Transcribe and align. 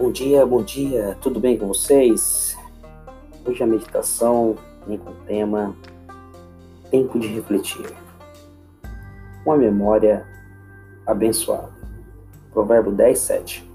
Bom 0.00 0.10
dia, 0.10 0.46
bom 0.46 0.62
dia, 0.62 1.14
tudo 1.20 1.38
bem 1.38 1.58
com 1.58 1.66
vocês? 1.68 2.56
Hoje 3.44 3.62
a 3.62 3.66
meditação 3.66 4.56
vem 4.86 4.96
com 4.96 5.10
o 5.10 5.14
tema 5.26 5.76
Tempo 6.90 7.18
de 7.18 7.26
refletir. 7.26 7.84
Uma 9.44 9.58
memória 9.58 10.26
abençoada. 11.06 11.68
Provérbio 12.50 12.92
10, 12.92 13.18
7. 13.18 13.70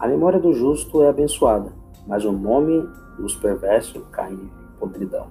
A 0.00 0.08
memória 0.08 0.40
do 0.40 0.52
justo 0.52 1.00
é 1.00 1.08
abençoada, 1.08 1.72
mas 2.08 2.24
o 2.24 2.32
nome 2.32 2.84
dos 3.16 3.36
perversos 3.36 4.02
cai 4.10 4.32
em 4.32 4.50
podridão. 4.80 5.28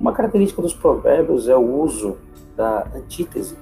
Uma 0.00 0.14
característica 0.14 0.62
dos 0.62 0.72
provérbios 0.72 1.46
é 1.46 1.54
o 1.54 1.82
uso 1.82 2.16
da 2.56 2.88
antítese 2.94 3.54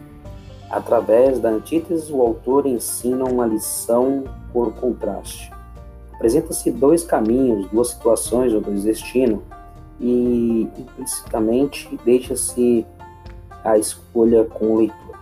Através 0.73 1.39
da 1.39 1.51
antítese, 1.51 2.11
o 2.11 2.23
autor 2.23 2.65
ensina 2.65 3.25
uma 3.25 3.45
lição 3.45 4.25
por 4.55 4.73
contraste. 4.73 5.53
Apresenta-se 6.15 6.71
dois 6.71 7.05
caminhos, 7.05 7.69
duas 7.71 7.89
situações 7.89 8.55
ou 8.55 8.61
dois 8.63 8.85
destinos, 8.85 9.41
e 10.01 10.67
implicitamente 10.79 11.95
deixa-se 12.07 12.87
a 13.63 13.77
escolha 13.77 14.45
com 14.45 14.73
o 14.73 14.79
leitor. 14.79 15.19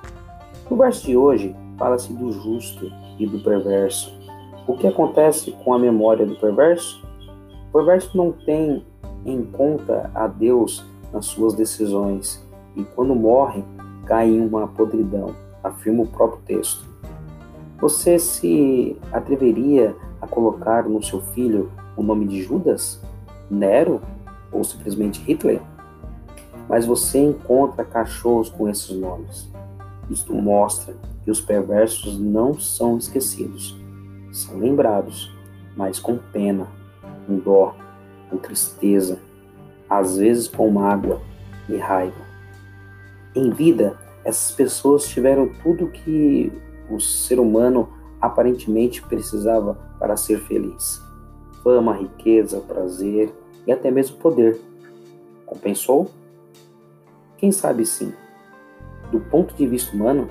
No 0.71 0.77
verso 0.77 1.05
de 1.05 1.17
hoje, 1.17 1.57
fala-se 1.77 2.13
do 2.13 2.31
justo 2.31 2.89
e 3.19 3.27
do 3.27 3.41
perverso. 3.41 4.17
O 4.69 4.77
que 4.77 4.87
acontece 4.87 5.51
com 5.65 5.75
a 5.75 5.79
memória 5.81 6.25
do 6.25 6.37
perverso? 6.37 7.05
O 7.69 7.73
perverso 7.73 8.17
não 8.17 8.31
tem 8.31 8.87
em 9.27 9.43
conta 9.43 10.13
a 10.15 10.29
Deus 10.29 10.85
nas 11.13 11.27
suas 11.27 11.55
decisões 11.55 12.41
e, 12.77 12.85
quando 12.85 13.17
morre, 13.17 13.65
cai 14.11 14.29
em 14.29 14.45
uma 14.45 14.67
podridão, 14.67 15.37
afirma 15.63 16.03
o 16.03 16.07
próprio 16.09 16.43
texto. 16.45 16.85
Você 17.81 18.19
se 18.19 18.97
atreveria 19.13 19.95
a 20.21 20.27
colocar 20.27 20.89
no 20.89 21.01
seu 21.01 21.21
filho 21.21 21.71
o 21.97 22.03
nome 22.03 22.27
de 22.27 22.43
Judas, 22.43 23.01
Nero 23.49 24.03
ou 24.51 24.65
simplesmente 24.65 25.21
Hitler? 25.21 25.61
Mas 26.69 26.85
você 26.85 27.21
encontra 27.21 27.85
cachorros 27.85 28.49
com 28.51 28.69
esses 28.69 28.91
nomes. 28.99 29.49
Isto 30.11 30.35
mostra 30.35 30.93
que 31.23 31.31
os 31.31 31.41
perversos 31.41 32.19
não 32.19 32.59
são 32.59 32.99
esquecidos, 32.99 33.81
são 34.33 34.59
lembrados, 34.59 35.33
mas 35.77 36.01
com 36.01 36.19
pena, 36.19 36.67
com 37.29 37.39
dó, 37.39 37.77
com 38.29 38.37
tristeza, 38.39 39.21
às 39.89 40.17
vezes 40.17 40.49
com 40.49 40.69
mágoa 40.69 41.21
e 41.69 41.77
raiva. 41.77 42.29
Em 43.37 43.51
vida, 43.51 43.97
essas 44.25 44.53
pessoas 44.53 45.07
tiveram 45.09 45.49
tudo 45.63 45.89
que 45.89 46.53
o 46.91 47.01
ser 47.01 47.39
humano 47.39 47.89
aparentemente 48.21 49.03
precisava 49.03 49.75
para 49.99 50.17
ser 50.17 50.41
feliz: 50.41 51.01
fama, 51.63 51.95
riqueza, 51.95 52.61
prazer 52.61 53.33
e 53.67 53.73
até 53.73 53.91
mesmo 53.91 54.17
poder. 54.19 54.61
Compensou? 55.47 56.11
Quem 57.37 57.51
sabe 57.51 57.87
sim. 57.87 58.13
Do 59.11 59.19
ponto 59.21 59.55
de 59.55 59.67
vista 59.67 59.95
humano, 59.97 60.29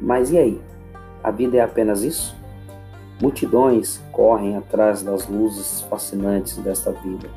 mas 0.00 0.30
e 0.30 0.38
aí? 0.38 0.60
A 1.22 1.30
vida 1.30 1.56
é 1.56 1.60
apenas 1.60 2.02
isso? 2.02 2.34
Multidões 3.20 4.00
correm 4.12 4.56
atrás 4.56 5.02
das 5.02 5.28
luzes 5.28 5.80
fascinantes 5.82 6.56
desta 6.58 6.92
vida. 6.92 7.28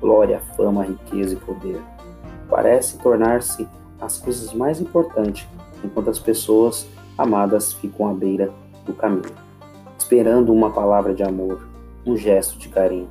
Glória, 0.00 0.40
fama, 0.56 0.84
riqueza 0.84 1.34
e 1.34 1.36
poder. 1.36 1.80
Parece 2.48 2.98
tornar-se 2.98 3.68
as 4.00 4.18
coisas 4.18 4.52
mais 4.52 4.80
importantes, 4.80 5.46
enquanto 5.84 6.10
as 6.10 6.18
pessoas 6.18 6.86
amadas 7.16 7.72
ficam 7.72 8.08
à 8.08 8.14
beira 8.14 8.52
do 8.86 8.94
caminho, 8.94 9.34
esperando 9.98 10.52
uma 10.52 10.70
palavra 10.70 11.14
de 11.14 11.22
amor, 11.22 11.66
um 12.06 12.16
gesto 12.16 12.58
de 12.58 12.68
carinho 12.68 13.08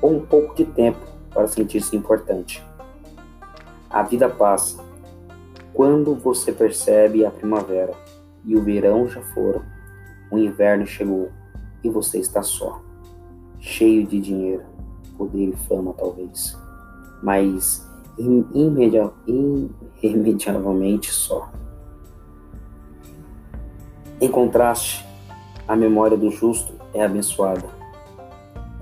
ou 0.00 0.16
um 0.16 0.20
pouco 0.20 0.54
de 0.54 0.64
tempo 0.64 1.00
para 1.30 1.46
sentir-se 1.46 1.96
importante. 1.96 2.62
A 3.88 4.02
vida 4.02 4.28
passa 4.28 4.82
quando 5.72 6.14
você 6.14 6.52
percebe 6.52 7.24
a 7.24 7.30
primavera 7.30 7.94
e 8.44 8.56
o 8.56 8.62
verão 8.62 9.08
já 9.08 9.20
foram, 9.20 9.62
o 10.30 10.38
inverno 10.38 10.86
chegou 10.86 11.30
e 11.84 11.88
você 11.88 12.18
está 12.18 12.42
só, 12.42 12.82
cheio 13.58 14.06
de 14.06 14.20
dinheiro, 14.20 14.64
poder 15.16 15.48
e 15.48 15.56
fama 15.68 15.94
talvez, 15.96 16.58
mas 17.22 17.88
irremediavelmente 20.02 21.12
só. 21.12 21.50
Em 24.20 24.28
contraste, 24.30 25.04
a 25.66 25.74
memória 25.74 26.16
do 26.16 26.30
justo 26.30 26.74
é 26.94 27.04
abençoada. 27.04 27.68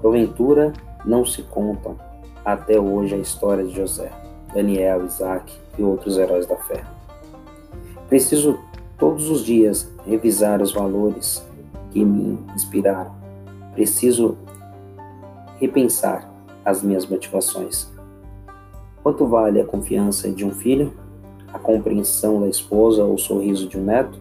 Porventura, 0.03 0.73
não 1.05 1.25
se 1.25 1.43
contam 1.43 1.97
até 2.45 2.79
hoje 2.79 3.15
a 3.15 3.19
história 3.19 3.65
de 3.65 3.75
José, 3.75 4.11
Daniel, 4.53 5.05
Isaac 5.07 5.53
e 5.79 5.83
outros 5.83 6.19
heróis 6.19 6.47
da 6.47 6.57
fé. 6.57 6.85
Preciso 8.09 8.59
todos 8.99 9.31
os 9.31 9.45
dias 9.45 9.91
revisar 10.07 10.61
os 10.61 10.73
valores 10.73 11.47
que 11.91 12.05
me 12.05 12.39
inspiraram. 12.55 13.15
Preciso 13.73 14.37
repensar 15.59 16.31
as 16.65 16.83
minhas 16.83 17.07
motivações. 17.07 17.91
Quanto 19.03 19.27
vale 19.27 19.61
a 19.61 19.65
confiança 19.65 20.31
de 20.31 20.45
um 20.45 20.51
filho, 20.51 20.93
a 21.53 21.59
compreensão 21.59 22.41
da 22.41 22.49
esposa 22.49 23.03
ou 23.03 23.15
o 23.15 23.19
sorriso 23.19 23.67
de 23.67 23.79
um 23.79 23.85
neto? 23.85 24.19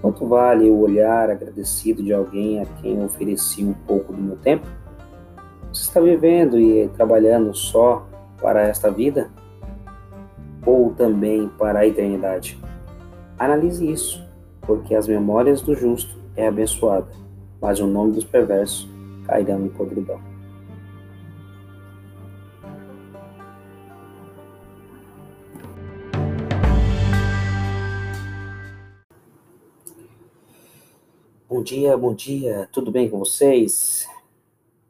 Quanto 0.00 0.26
vale 0.26 0.70
o 0.70 0.78
olhar 0.78 1.28
agradecido 1.28 2.02
de 2.02 2.12
alguém 2.12 2.60
a 2.60 2.66
quem 2.66 3.02
ofereci 3.04 3.64
um 3.64 3.74
pouco 3.74 4.12
do 4.12 4.22
meu 4.22 4.36
tempo? 4.36 4.66
Você 5.72 5.82
está 5.82 6.00
vivendo 6.00 6.58
e 6.58 6.88
trabalhando 6.88 7.52
só 7.54 8.06
para 8.40 8.62
esta 8.62 8.90
vida? 8.90 9.28
Ou 10.64 10.92
também 10.92 11.48
para 11.58 11.80
a 11.80 11.86
eternidade? 11.86 12.58
Analise 13.38 13.90
isso, 13.90 14.24
porque 14.60 14.94
as 14.94 15.08
memórias 15.08 15.62
do 15.62 15.74
justo 15.74 16.16
é 16.36 16.46
abençoada, 16.46 17.08
mas 17.60 17.80
o 17.80 17.86
nome 17.86 18.12
dos 18.12 18.24
perversos 18.24 18.88
cairão 19.26 19.64
em 19.64 19.68
podridão. 19.68 20.29
Bom 31.50 31.64
dia, 31.64 31.96
bom 31.96 32.14
dia, 32.14 32.68
tudo 32.70 32.92
bem 32.92 33.10
com 33.10 33.18
vocês? 33.18 34.08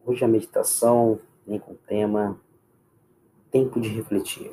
Hoje 0.04 0.22
a 0.22 0.28
meditação 0.28 1.18
vem 1.46 1.58
com 1.58 1.72
o 1.72 1.78
tema 1.86 2.38
Tempo 3.50 3.80
de 3.80 3.88
refletir. 3.88 4.52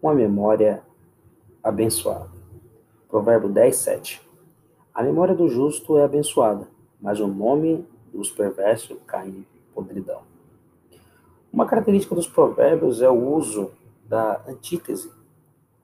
Uma 0.00 0.14
memória 0.14 0.82
abençoada. 1.62 2.30
Provérbio 3.06 3.50
10, 3.50 3.76
7. 3.76 4.22
A 4.94 5.02
memória 5.02 5.34
do 5.34 5.46
justo 5.46 5.98
é 5.98 6.04
abençoada, 6.04 6.66
mas 6.98 7.20
o 7.20 7.26
nome 7.26 7.86
dos 8.10 8.30
perversos 8.30 8.96
cai 9.06 9.28
em 9.28 9.46
podridão. 9.74 10.22
Uma 11.52 11.66
característica 11.66 12.14
dos 12.14 12.26
provérbios 12.26 13.02
é 13.02 13.10
o 13.10 13.34
uso 13.34 13.72
da 14.08 14.42
antítese. 14.48 15.12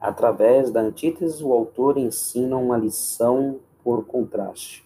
Através 0.01 0.71
da 0.71 0.81
antítese, 0.81 1.45
o 1.45 1.53
autor 1.53 1.99
ensina 1.99 2.57
uma 2.57 2.79
lição 2.79 3.61
por 3.83 4.05
contraste. 4.07 4.85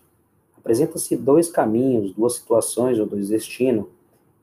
Apresenta-se 0.57 1.17
dois 1.17 1.49
caminhos, 1.49 2.13
duas 2.13 2.35
situações 2.35 2.99
ou 2.99 3.07
dois 3.07 3.29
destinos, 3.29 3.87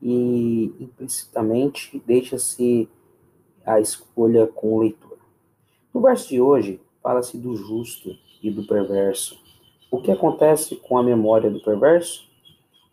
e 0.01 0.73
implicitamente 0.79 2.01
deixa-se 2.05 2.89
a 3.65 3.79
escolha 3.79 4.45
com 4.47 4.73
o 4.73 4.79
leitor. 4.79 5.17
No 5.93 6.01
verso 6.01 6.29
de 6.29 6.41
hoje, 6.41 6.81
fala-se 7.01 7.37
do 7.37 7.55
justo 7.55 8.15
e 8.41 8.51
do 8.51 8.65
perverso. 8.65 9.41
O 9.89 10.01
que 10.01 10.11
acontece 10.11 10.75
com 10.75 10.97
a 10.97 11.03
memória 11.03 11.49
do 11.49 11.61
perverso? 11.61 12.29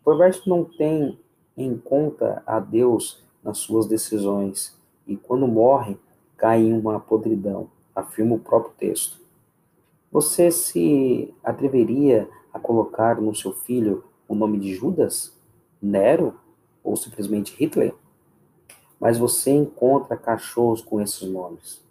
O 0.01 0.09
perverso 0.09 0.49
não 0.49 0.63
tem 0.63 1.17
em 1.57 1.77
conta 1.77 2.41
a 2.45 2.59
Deus 2.59 3.21
nas 3.43 3.57
suas 3.57 3.87
decisões 3.87 4.77
e, 5.05 5.17
quando 5.17 5.47
morre, 5.47 5.97
cai 6.37 6.61
em 6.61 6.73
uma 6.73 6.99
podridão, 6.99 7.69
afirma 7.95 8.35
o 8.35 8.39
próprio 8.39 8.73
texto. 8.77 9.20
Você 10.11 10.51
se 10.51 11.33
atreveria 11.41 12.29
a 12.53 12.59
colocar 12.59 13.21
no 13.21 13.33
seu 13.33 13.53
filho 13.53 14.03
o 14.27 14.35
nome 14.35 14.59
de 14.59 14.75
Judas, 14.75 15.33
Nero 15.81 16.37
ou 16.83 16.97
simplesmente 16.97 17.55
Hitler? 17.55 17.95
Mas 18.99 19.17
você 19.17 19.51
encontra 19.51 20.17
cachorros 20.17 20.81
com 20.81 20.99
esses 20.99 21.21
nomes. 21.29 21.81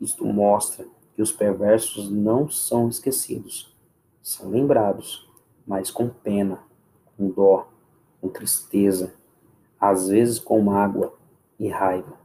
Isto 0.00 0.24
mostra 0.26 0.84
que 1.14 1.22
os 1.22 1.30
perversos 1.30 2.10
não 2.10 2.50
são 2.50 2.88
esquecidos, 2.88 3.72
são 4.20 4.50
lembrados, 4.50 5.30
mas 5.64 5.92
com 5.92 6.08
pena, 6.08 6.64
com 7.16 7.28
dó, 7.28 7.68
com 8.20 8.28
tristeza, 8.28 9.14
às 9.78 10.08
vezes 10.08 10.40
com 10.40 10.60
mágoa 10.60 11.14
e 11.58 11.68
raiva. 11.68 12.18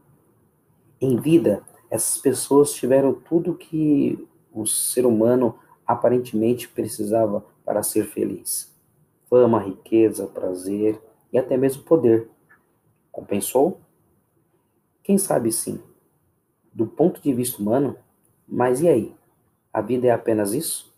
Em 1.00 1.18
vida, 1.18 1.64
essas 1.90 2.18
pessoas 2.18 2.74
tiveram 2.74 3.14
tudo 3.14 3.54
que 3.54 4.28
o 4.56 4.66
ser 4.66 5.06
humano 5.06 5.56
aparentemente 5.86 6.68
precisava 6.68 7.46
para 7.64 7.84
ser 7.84 8.06
feliz: 8.06 8.74
fama, 9.30 9.60
riqueza, 9.60 10.28
prazer 10.28 11.02
e 11.32 11.38
até 11.38 11.58
mesmo 11.58 11.84
poder. 11.84 12.30
Compensou? 13.12 13.80
Quem 15.04 15.18
sabe 15.18 15.52
sim. 15.52 15.80
Do 16.74 16.88
ponto 16.88 17.22
de 17.22 17.34
vista 17.34 17.62
humano, 17.62 17.98
mas 18.48 18.82
e 18.82 18.88
aí? 18.88 19.16
A 19.72 19.82
vida 19.82 20.08
é 20.08 20.12
apenas 20.12 20.54
isso? 20.54 20.94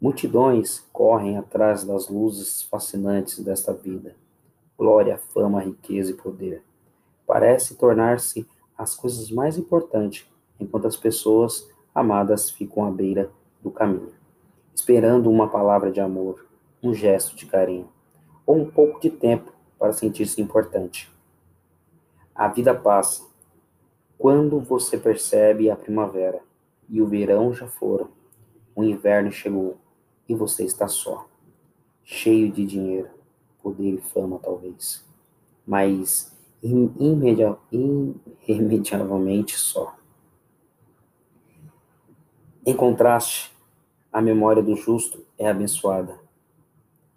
Multidões 0.00 0.84
correm 0.92 1.36
atrás 1.36 1.84
das 1.84 2.08
luzes 2.08 2.62
fascinantes 2.62 3.38
desta 3.38 3.72
vida. 3.72 4.14
Glória, 4.76 5.18
fama, 5.18 5.60
riqueza 5.60 6.10
e 6.10 6.14
poder. 6.14 6.62
Parece 7.26 7.76
tornar-se 7.76 8.46
as 8.76 8.94
coisas 8.94 9.30
mais 9.30 9.56
importantes, 9.56 10.26
enquanto 10.60 10.86
as 10.86 10.96
pessoas 10.96 11.68
amadas 11.96 12.50
ficam 12.50 12.84
à 12.84 12.90
beira 12.90 13.30
do 13.62 13.70
caminho, 13.70 14.12
esperando 14.74 15.30
uma 15.30 15.48
palavra 15.48 15.90
de 15.90 15.98
amor, 15.98 16.44
um 16.82 16.92
gesto 16.92 17.34
de 17.34 17.46
carinho, 17.46 17.88
ou 18.44 18.58
um 18.58 18.70
pouco 18.70 19.00
de 19.00 19.08
tempo 19.08 19.50
para 19.78 19.94
sentir-se 19.94 20.42
importante. 20.42 21.10
A 22.34 22.48
vida 22.48 22.74
passa. 22.74 23.24
Quando 24.18 24.60
você 24.60 24.98
percebe 24.98 25.70
a 25.70 25.76
primavera 25.76 26.40
e 26.86 27.00
o 27.00 27.06
verão 27.06 27.54
já 27.54 27.66
foram, 27.66 28.10
o 28.74 28.84
inverno 28.84 29.32
chegou 29.32 29.78
e 30.28 30.34
você 30.34 30.64
está 30.64 30.86
só, 30.86 31.26
cheio 32.04 32.52
de 32.52 32.66
dinheiro, 32.66 33.08
poder 33.62 33.94
e 33.94 34.00
fama 34.02 34.38
talvez, 34.42 35.02
mas 35.66 36.36
immedia, 36.62 37.56
irremediavelmente 38.46 39.56
só. 39.58 39.96
Em 42.68 42.74
contraste, 42.74 43.52
a 44.12 44.20
memória 44.20 44.60
do 44.60 44.74
justo 44.74 45.24
é 45.38 45.48
abençoada. 45.48 46.18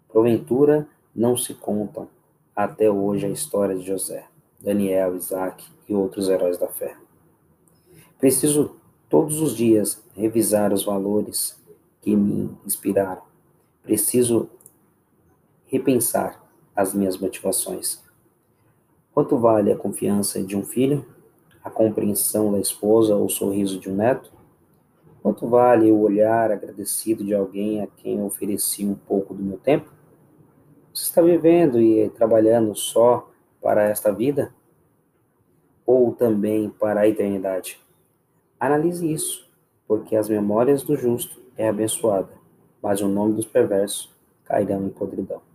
Porventura, 0.08 0.86
não 1.12 1.36
se 1.36 1.54
contam 1.54 2.06
até 2.54 2.88
hoje 2.88 3.26
a 3.26 3.30
história 3.30 3.76
de 3.76 3.84
José, 3.84 4.28
Daniel, 4.60 5.16
Isaac 5.16 5.66
e 5.88 5.92
outros 5.92 6.28
heróis 6.28 6.56
da 6.56 6.68
fé. 6.68 6.96
Preciso 8.16 8.76
todos 9.08 9.40
os 9.40 9.56
dias 9.56 10.00
revisar 10.14 10.72
os 10.72 10.84
valores 10.84 11.60
que 12.00 12.14
me 12.14 12.56
inspiraram. 12.64 13.22
Preciso 13.82 14.48
repensar 15.66 16.40
as 16.76 16.94
minhas 16.94 17.18
motivações. 17.18 18.00
Quanto 19.12 19.36
vale 19.36 19.72
a 19.72 19.76
confiança 19.76 20.40
de 20.44 20.56
um 20.56 20.62
filho, 20.62 21.04
a 21.64 21.68
compreensão 21.68 22.52
da 22.52 22.60
esposa 22.60 23.16
ou 23.16 23.26
o 23.26 23.28
sorriso 23.28 23.80
de 23.80 23.90
um 23.90 23.96
neto? 23.96 24.38
Quanto 25.22 25.46
vale 25.46 25.92
o 25.92 26.00
olhar 26.00 26.50
agradecido 26.50 27.22
de 27.22 27.34
alguém 27.34 27.82
a 27.82 27.86
quem 27.86 28.18
eu 28.18 28.24
ofereci 28.24 28.86
um 28.86 28.94
pouco 28.94 29.34
do 29.34 29.42
meu 29.42 29.58
tempo? 29.58 29.92
Você 30.92 31.04
está 31.04 31.20
vivendo 31.20 31.80
e 31.80 32.08
trabalhando 32.10 32.74
só 32.74 33.30
para 33.60 33.84
esta 33.84 34.10
vida? 34.12 34.54
Ou 35.84 36.12
também 36.12 36.70
para 36.70 37.00
a 37.00 37.08
eternidade? 37.08 37.78
Analise 38.58 39.10
isso, 39.12 39.50
porque 39.86 40.16
as 40.16 40.28
memórias 40.28 40.82
do 40.82 40.96
justo 40.96 41.40
é 41.56 41.68
abençoada, 41.68 42.32
mas 42.82 43.00
o 43.00 43.08
nome 43.08 43.34
dos 43.34 43.46
perversos 43.46 44.14
cairão 44.44 44.86
em 44.86 44.90
podridão. 44.90 45.49